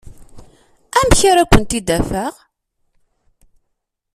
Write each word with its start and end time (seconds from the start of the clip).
Amek 0.99 1.19
ara 1.31 1.49
kent-id-afeɣ? 1.51 2.33